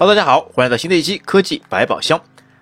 [0.00, 2.18] Hello，大家好，欢迎来到新的一期科技百宝箱。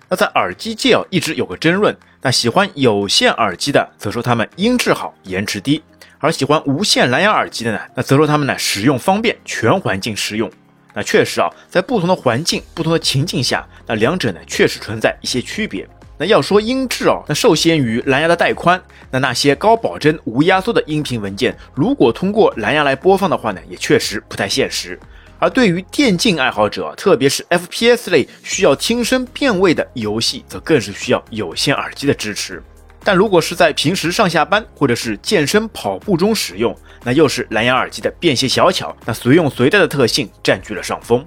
[0.09, 5.81] 那在耳机界啊，一直有个争论，那喜欢有线耳机的则说它们音质好、延迟低，
[6.17, 10.51] 而喜欢无线蓝牙耳机的呢，那则说它们呢使用方便、全环境适用。
[10.93, 15.87] 那确实啊，在不同的环境、不同的情境下，那两者呢确实存在一些区别。
[16.17, 24.99] 那要说音质哦，那受限于蓝牙的带宽，那那些高保真、无压缩的音频文件，如果通过蓝牙来播放的话呢，也确实不太现实。
[25.39, 32.61] 而对于电竞爱好者，特别是 FPS 类需要听声辨位的游戏，则更是需要有线耳机的支持。
[33.03, 41.23] 但如果是在平时上下班或者是健身跑步中使用，那又是蓝牙耳机的便携小巧、那随用随带的特性占据了上风。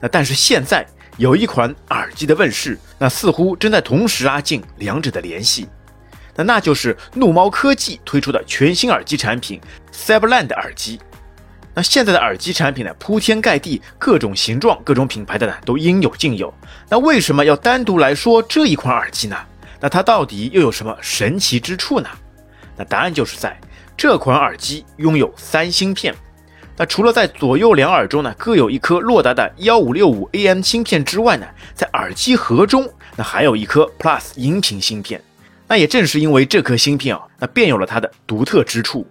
[0.00, 0.86] 那但是现在。
[1.16, 5.68] 有一款耳机的问世，那似乎正在同时拉近两者的联系。
[6.34, 9.60] 那那就是怒猫科技推出的全新耳机产品
[9.92, 10.98] Cyberland 耳机。
[11.72, 16.52] 那现在的耳机产品呢，铺天盖地，各种形状、各种品牌的呢都应有尽有。
[16.88, 19.36] 那为什么要单独来说这一款耳机呢？
[19.80, 22.08] 那它到底又有什么神奇之处呢？
[22.76, 23.58] 那答案就是在
[23.96, 26.14] 这款耳机拥有三芯片。
[26.76, 35.22] 那除了在左右两耳中呢各有一颗洛达的幺五六五 AM 芯片之外呢，在耳机盒中那还有一颗 Plus 音频芯片。
[35.68, 39.06] 那也正是因为这颗芯片啊，那便有了它的独特之处。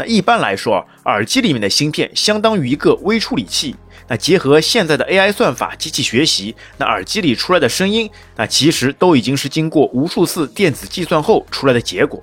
[0.00, 3.76] 那一般来说，耳机里面的芯片相当于一个微处理器。
[4.08, 12.18] 那结合现在的 AI 算法、机器学习，那耳机里出来的声音，那其实都已经是经过无数次电子计算后出来的结果。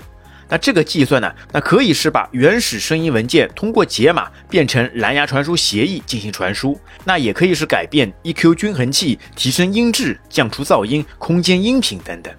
[0.50, 1.32] 那这个计算呢？
[1.52, 6.76] 那可以是把原始声音文件通过解码变成蓝牙传输协议进行传输，
[7.06, 12.34] 那也可以是改变 EQ 均衡器，提升音质，降出噪音，空间音频等等。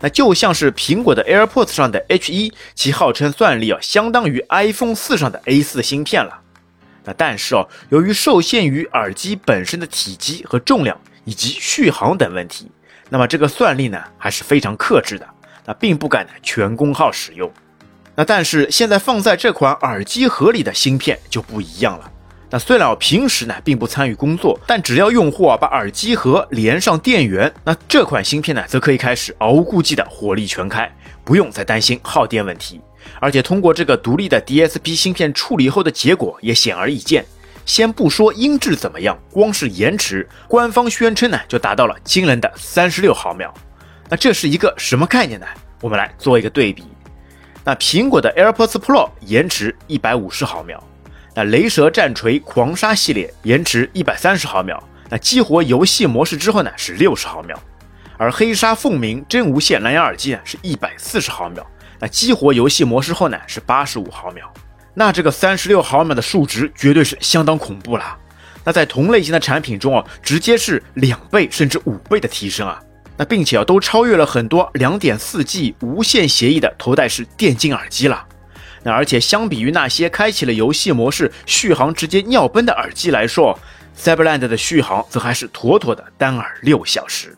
[0.00, 6.40] 那就像是苹果的 AirPods 上的 H1，其号称算力啊相当于 iPhone 四上的 A4 芯片了。
[7.04, 12.70] 那但是哦，由于受限于耳机本身的体积和重量以及续航等问题，
[13.08, 15.26] 那么这个算力呢还是非常克制的。
[15.64, 17.52] 那并不敢全功耗使用，
[18.14, 22.10] 那但是现在放在这款耳机盒里的芯片就不一样了。
[22.50, 30.90] 那虽然我平时呢并不参与工作，但只要用户啊把耳机盒连上电源，那这款芯片呢则可以开始毫无顾忌的火力全开，
[31.24, 32.80] 不用再担心耗电问题。
[33.20, 37.24] 而且通过这个独立的 DSP 芯片处理后的结果也显而易见。
[37.66, 43.52] 先不说音质怎么样，光是延迟，官方宣称呢就达到了惊人的三十六毫秒。
[44.08, 45.46] 那这是一个什么概念呢？
[45.82, 46.84] 我们来做一个对比。
[47.62, 50.82] 那苹果的 AirPods Pro 延迟一百五十毫秒，
[51.38, 57.56] 那雷蛇战锤狂杀系列延迟一百三十毫秒，那激活游戏模式之后呢是六十毫秒，
[58.16, 61.64] 而黑鲨凤鸣真无线蓝牙耳机呢是一百四十毫秒，
[62.00, 64.52] 那激活游戏模式后呢是八十五毫秒。
[64.94, 68.16] 那这个三十六毫秒的数值绝对是相当恐怖了。
[68.64, 72.82] 那在同类型的产品中啊，直接是两倍甚至五倍的提升啊。
[73.16, 78.26] 那并且啊，都超越了很多两点四 G 无线协议的头戴式电竞耳机了。
[78.92, 83.58] 而且相比于那些开启了游戏模式续航直接尿崩的耳机来说
[83.98, 87.36] ，Cyberland 的续航则还是妥妥的单耳六小时。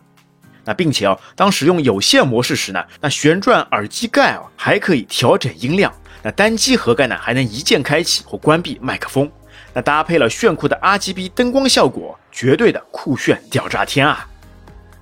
[0.64, 5.92] 那并且啊，当使用有线模式时呢，那旋转耳机盖啊还可以调整音量。
[6.22, 9.30] 那单机盒盖呢还能一键开启或关闭麦克风。
[9.72, 14.26] 那搭配了炫酷的 RGB 灯光效果，绝对的酷炫屌炸天啊！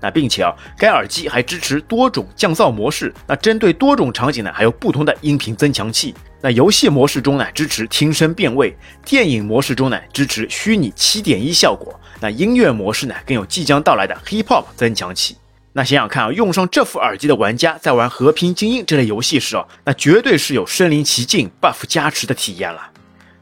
[0.01, 3.13] 那并且啊，该耳机还支持多种降噪模式。
[3.27, 6.15] 那针对多种场景呢，还有不同的音频增强器。
[6.41, 8.73] 那游戏模式中呢，支持听声辨位；
[9.05, 11.99] 电影模式中呢，支持虚拟七点一效果。
[12.21, 15.37] 那音乐模式呢，更有即将到来的 Hip Hop 增强器。
[15.73, 22.91] 那想想看啊，用上这副耳机的玩家在玩《和平精英》这类游戏时啊，那绝对是有身临其境、buff 加持的体验了。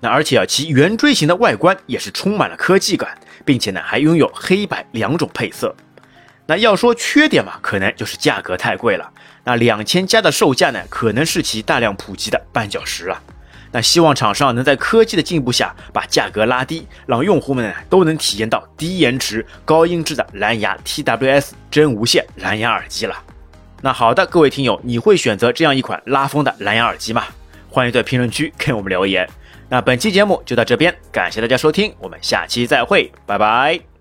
[0.01, 5.75] 那而且啊，其圆锥形的外观也是充满了科技感，并且呢，还拥有黑白两种配色。
[6.47, 9.11] 那要说缺点嘛，可能就是价格太贵了。
[9.45, 13.21] 那两千加的售价呢，可能是其大量普及的绊脚石了。
[13.73, 23.17] 那希望厂商能在科技的进步下把价格拉低，让用户们呢都能体验到低延迟、高音质的蓝牙 TWS 真无线蓝牙耳机了。
[23.83, 27.25] 那好的，各位听友，你会选择这样一款拉风的蓝牙耳机吗？
[27.69, 29.29] 欢迎在评论区给我们留言。
[29.69, 33.96] 那本期节目就到这边，感谢大家收听，我们下期再会，拜拜。